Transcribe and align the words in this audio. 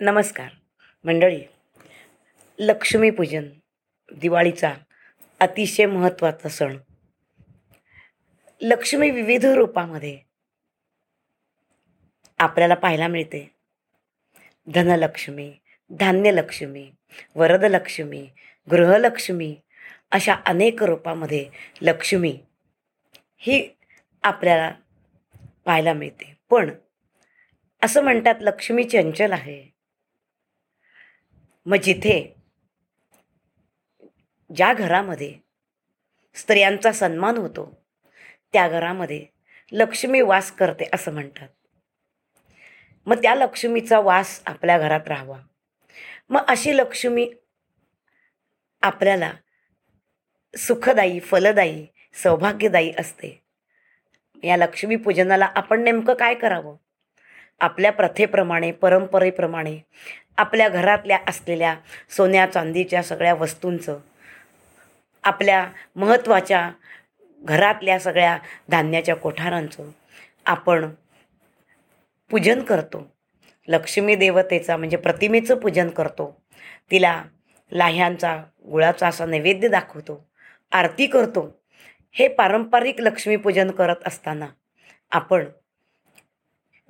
नमस्कार. 0.00 0.48
मंडळी 1.04 1.42
लक्ष्मीपूजन 2.58 3.44
दिवाळीचा 4.14 4.74
अतिशय 5.40 5.86
महत्त्वाचा 5.86 6.48
सण. 6.48 6.76
लक्ष्मी 8.60 9.10
विविध 9.10 9.44
रूपामध्ये 9.44 10.18
आपल्याला 12.38 12.74
पाहायला 12.74 13.08
मिळते. 13.08 13.54
धनलक्ष्मी 14.74 15.54
धान्यलक्ष्मी 15.90 16.92
वरदलक्ष्मी 17.34 18.30
गृहलक्ष्मी 18.70 19.56
अशा 20.10 20.34
अनेक 20.46 20.82
रूपामध्ये 20.82 21.50
लक्ष्मी 21.82 22.38
ही 23.38 23.68
आपल्याला 24.22 24.72
पाहायला 25.64 25.92
मिळते. 25.92 26.36
पण 26.50 26.70
असं 27.82 28.04
म्हणतात 28.04 28.34
लक्ष्मी 28.40 28.84
चंचल 28.84 29.32
आहे. 29.32 29.75
मग 31.66 31.76
जिथे 31.76 32.36
ज्या 34.56 34.72
घरामध्ये 34.72 35.34
स्त्रियांचा 36.34 36.92
सन्मान 36.92 37.36
होतो 37.36 37.84
त्या 38.52 38.68
घरामध्ये 38.68 39.26
लक्ष्मी 39.72 40.20
वास 40.20 40.52
करते 40.52 40.84
असं 40.92 41.12
म्हणतात. 41.12 41.48
मग 43.06 43.22
त्या 43.22 43.34
लक्ष्मीचा 43.34 44.00
वास 44.00 44.42
आपल्या 44.46 44.78
घरात 44.78 45.00
राहावा. 45.06 45.38
मग 46.28 46.40
अशी 46.48 46.76
लक्ष्मी 46.76 47.32
आपल्याला 48.82 49.32
सुखदायी 50.56 51.20
फलदायी 51.20 51.86
सौभाग्यदायी 52.14 52.92
असते. 52.98 53.42
या 54.42 54.56
लक्ष्मीपूजनाला 54.56 55.44
आपण 55.44 55.82
नेमकं 55.82 56.14
काय 56.14 56.34
करावं? 56.34 56.76
आपल्या 57.60 57.92
प्रथेप्रमाणे 57.92 58.72
परंपरेप्रमाणे 58.72 59.78
आपल्या 60.38 60.68
घरातल्या 60.68 61.18
असलेल्या 61.28 61.76
सोन्या 62.16 62.46
चांदीच्या 62.46 63.02
सगळ्या 63.02 63.34
वस्तूंचं 63.34 63.98
आपल्या 65.24 65.70
महत्त्वाच्या 65.96 66.70
घरातल्या 67.42 67.98
सगळ्या 67.98 68.38
धान्याच्या 68.68 69.16
कोठारांचं 69.16 69.90
आपण 70.46 70.90
पूजन 72.30 72.62
करतो. 72.62 73.14
लक्ष्मी 73.68 74.14
देवतेचा 74.14 74.76
म्हणजे 74.76 74.96
प्रतिमेचं 74.96 75.58
पूजन 75.58 75.88
करतो. 75.88 76.42
तिला 76.90 77.22
लाह्यांचा 77.72 78.42
गुळाचा 78.70 79.08
असा 79.08 79.26
नैवेद्य 79.26 79.68
दाखवतो. 79.68 80.28
आरती 80.72 81.06
करतो. 81.06 81.60
हे 82.12 82.28
पारंपरिक 82.28 83.00
लक्ष्मीपूजन 83.00 83.70
करत 83.70 83.96
असताना 84.06 84.46
आपण 85.10 85.44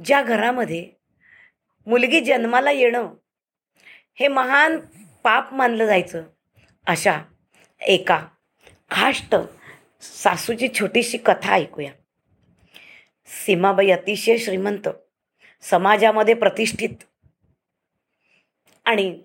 ज्या 0.04 0.22
घरामध्ये 0.22 0.90
मुलगी 1.86 2.20
जन्माला 2.20 2.70
येणं 2.70 3.14
हे 4.18 4.28
महान 4.28 4.78
पाप 5.24 5.52
मानलं 5.54 5.86
जायचं. 5.86 6.22
अशा 6.86 7.20
एका 7.80 8.26
खाष्ट 8.90 9.34
सासूची 10.02 10.68
छोटीशी 10.68 11.18
कथा 11.18 11.54
ऐकूया. 11.54 11.92
सीमाबाई 13.28 13.90
अतिशय 13.90 14.36
श्रीमंत 14.38 14.88
समाजामध्ये 15.60 16.34
प्रतिष्ठित 16.34 17.04
आणि 18.86 19.22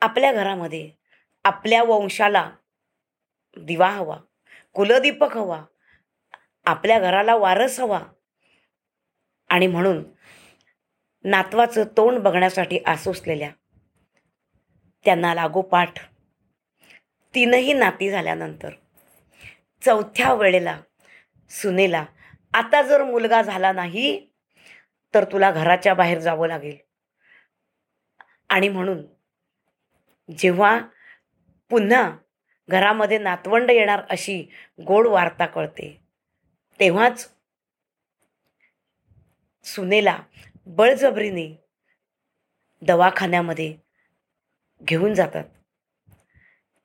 आपल्या 0.00 0.32
घरामध्ये 0.32 0.90
आपल्या 1.44 1.82
वंशाला 1.82 2.50
दिवा 3.56 3.90
हवा 3.90 4.16
कुलदीपक 4.74 5.36
हवा 5.36 5.62
आपल्या 6.66 6.98
घराला 7.00 7.36
वारस 7.36 7.80
हवा 7.80 8.00
आणि 9.48 9.66
म्हणून 9.66 10.02
नातवाचं 11.24 11.84
तोंड 11.96 12.18
बघण्यासाठी 12.18 12.78
आसुसलेल्या. 12.86 13.50
त्यांना 15.04 15.34
लागोपाठ 15.34 15.98
तीनही 17.34 17.72
नाती 17.72 18.10
झाल्यानंतर. 18.10 18.70
चौथ्या 19.82 20.32
वेळेला 20.34 20.80
सुनेला 21.50 22.04
आता 22.52 22.82
जर 22.82 23.04
मुलगा 23.04 23.42
झाला 23.42 23.72
नाही 23.72 24.18
तर 25.14 25.24
तुला 25.24 25.50
घराच्या 25.50 25.94
बाहेर 25.94 26.18
जावं 26.18 26.48
लागेल. 26.48 26.76
आणि 28.50 28.68
म्हणून 28.68 29.02
जेव्हा 30.28 30.78
पुन्हा 31.70 32.10
घरामध्ये 32.68 33.18
नातवंड 33.18 33.70
येणार 33.70 34.02
अशी 34.10 34.42
गोड 34.86 35.06
वार्ता 35.06 35.46
कळते 35.46 35.96
तेव्हाच 36.80 37.28
सुनेला 39.66 40.18
बळजबरीने 40.68 41.46
दवाखान्यामध्ये 42.82 43.76
घेऊन 44.82 45.14
जातात. 45.14 45.44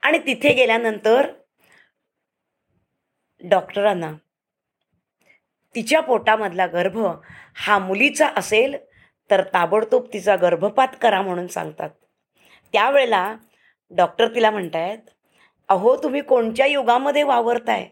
आणि 0.03 0.19
तिथे 0.19 0.53
गेल्यानंतर 0.53 1.31
डॉक्टरांना 3.41 4.11
तिच्या 5.75 6.01
पोटामधला 6.01 6.67
गर्भ 6.67 6.97
हा 7.55 7.77
मुलीचा 7.79 8.27
असेल 8.37 8.75
तर 9.29 9.43
ताबडतोब 9.43 10.07
तिचा 10.13 10.35
गर्भपात 10.35 10.95
करा 11.01 11.21
म्हणून 11.21 11.47
सांगतात. 11.47 11.89
त्यावेळेला 12.73 13.35
डॉक्टर 13.91 14.35
तिला 14.35 14.51
म्हणतायत 14.51 15.09
अहो 15.69 15.95
तुम्ही 16.03 16.21
कोणत्या 16.21 16.65
युगामध्ये 16.65 17.23
वावरताय? 17.23 17.89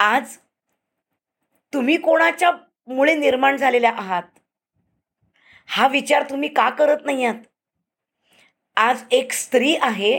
आज 0.00 0.36
तुम्ही 1.72 1.96
कोणाच्या 1.96 2.50
मुळे 2.88 3.14
निर्माण 3.14 3.56
झालेल्या 3.56 3.90
आहात. 3.90 4.22
हा 5.68 5.86
विचार 5.88 6.22
तुम्ही 6.30 6.48
का 6.48 6.68
करत 6.70 7.04
नाही 7.04 7.24
आहात 7.24 7.42
आज 8.76 9.02
एक 9.10 9.32
स्त्री 9.32 9.74
आहे 9.82 10.18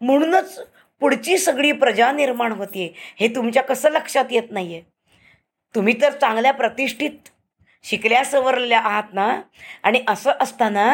म्हणूनच 0.00 0.58
पुढची 1.02 1.38
सगळी 1.38 1.72
प्रजा 1.72 2.10
निर्माण 2.12 2.52
होते 2.52 2.92
हे 3.20 3.28
तुमच्या 3.28 3.62
कसं 3.62 3.90
लक्षात 3.90 4.24
येत 4.30 4.50
नाही 4.50 4.74
आहे 4.74 4.82
तुम्ही 5.74 5.94
तर 6.02 6.12
चांगल्या 6.12 6.52
प्रतिष्ठित 6.52 7.28
शिकल्या 7.84 8.24
सवरलेल्या 8.24 8.78
आहात 8.80 9.14
ना? 9.14 9.26
आणि 9.82 10.00
असं 10.08 10.32
असताना 10.40 10.86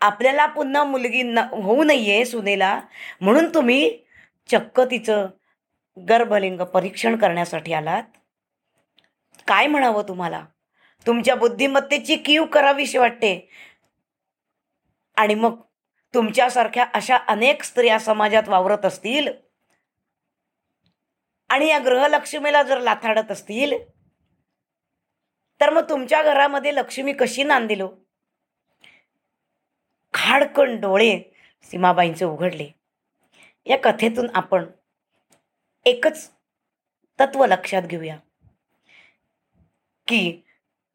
आपल्याला 0.00 0.46
पुन्हा 0.46 0.84
मुलगी 0.84 1.22
न 1.22 1.38
होऊ 1.38 1.82
नये 1.84 2.24
सुनेला. 2.24 2.80
म्हणून 3.20 3.48
तुम्ही 3.54 3.90
चक्क 4.48 4.80
तिचं 4.80 5.26
गर्भलिंग 5.96 6.60
परीक्षण 6.74 7.16
करण्यासाठी 7.16 7.72
आलात. 7.72 8.02
काय 9.50 9.66
म्हणावं 9.66 10.02
तुम्हाला? 10.02 10.44
तुमच्या 11.06 11.34
बुद्धिमत्तेची 11.34 12.16
कीव 12.16 12.44
करावीशी 12.44 12.98
वाटते. 12.98 13.48
आणि 15.16 15.34
मग 15.34 15.60
तुमच्यासारख्या 16.14 16.86
अशा 16.94 17.16
अनेक 17.16 17.62
स्त्रिया 17.62 17.98
समाजात 17.98 18.42
वावरत 18.48 18.84
असतील? 18.84 19.28
आणि 21.48 21.66
या 21.66 21.78
ग्रहलक्ष्मीला 21.78 22.62
जर 22.62 22.80
लाथाडत 22.80 23.30
असतील? 23.30 23.72
तर 25.60 25.70
मग 25.70 25.88
तुमच्या 25.88 26.22
घरामध्ये 26.22 26.74
लक्ष्मी 26.74 27.12
कशी 27.12 27.44
नांदिलो? 27.44 27.90
खाडकण 30.14 30.80
डोळे 30.80 31.34
सीमाबाईंचे 31.62 32.24
उघडले. 32.24 32.68
या 33.66 33.78
कथेतून 33.84 34.26
आपण 34.34 34.64
एकच 35.84 36.30
तत्व 37.20 37.46
लक्षात 37.46 37.82
घेऊया. 37.82 38.16
की 40.10 40.44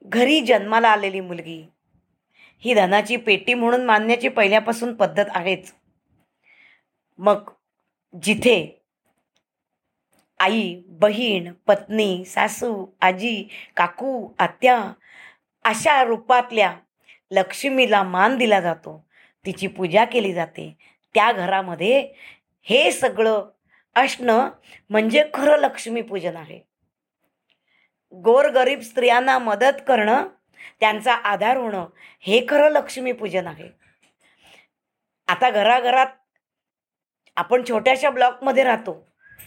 घरी 0.06 0.42
जन्माला 0.42 0.90
आलेली 0.90 1.20
मुलगी 1.20 1.70
ही 2.64 2.74
धनाची 2.74 3.16
पेटी 3.16 3.53
म्हणून 3.53 3.86
मानण्याची 3.86 4.30
पहिल्यापासून 4.30 4.96
पद्धत 4.96 5.26
आहेच. 5.30 5.74
मग 7.18 7.50
जिथे 8.24 8.81
आई 10.40 10.81
बहीण 10.88 11.52
पत्नी 11.68 12.26
सासू 12.26 12.86
आजी 13.02 13.48
काकू 13.78 14.28
आत्या 14.40 14.91
अशा 15.66 16.03
रूपातल्या 16.03 16.73
लक्ष्मीला 17.32 18.03
मान 18.03 18.38
दिला 18.38 18.59
जातो 18.59 19.06
तिची 19.46 19.68
पूजा 19.68 20.06
केली 20.06 20.34
जाते. 20.34 20.78
त्या 21.16 21.32
घरामध्ये 21.32 22.00
हे 22.61 22.91
सगळं 22.91 23.44
असणं 23.96 24.50
म्हणजे 24.90 25.23
खरं 25.34 25.58
लक्ष्मीपूजन 25.58 26.35
आहे. 26.35 26.59
गोरगरीब 28.23 28.79
स्त्रियांना 28.79 29.38
मदत 29.40 29.82
करणं 29.88 30.28
त्यांचा 30.79 31.14
आधार 31.14 31.58
होणं 31.58 31.85
हे 32.20 32.46
खरं 32.50 32.70
लक्ष्मीपूजन 32.70 33.47
आहे. 33.47 33.70
आता 35.28 35.50
घराघरात 35.50 36.08
आपण 37.38 37.64
छोट्याशा 37.70 38.09
ब्लॉकमध्ये 38.09 38.64
राहतो 38.64 38.94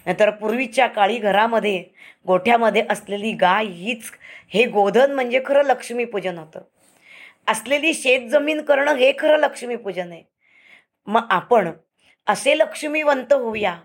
नाहीतर 0.07 0.31
पूर्वीच्या 0.31 0.87
काळी 0.87 1.17
घरामध्ये 1.19 1.85
गोठ्यामध्ये 2.27 2.85
असलेली 2.91 3.33
गाय 3.33 3.67
हीच 3.67 4.11
हे 4.49 4.65
गोधन 4.65 5.13
म्हणजे 5.13 5.41
खरं 5.47 5.65
लक्ष्मीपूजन 5.65 6.39
होतं. 6.39 6.61
असलेली 7.49 7.95
शेतजमीन 7.95 8.61
करणं 8.63 8.95
हे 8.95 9.13
खरं 9.19 9.39
लक्ष्मीपूजन 9.39 10.13
आहे. 10.13 10.23
मग 11.07 11.27
आपण 11.31 11.71
असे 12.27 12.59
लक्ष्मीवंत 12.59 13.33
होऊया 13.33 13.77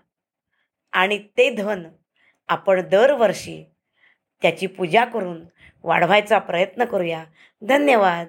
आणि 0.94 1.18
ते 1.38 1.50
धन 1.50 1.84
आपण 2.50 2.82
दरवर्षी 2.90 3.64
त्याची 4.44 4.68
पूजा 4.68 5.06
करून 5.06 5.46
वाढवायचा 5.84 6.40
प्रयत्न 6.40 6.86
करूया. 6.86 7.26
धन्यवाद. 7.62 8.28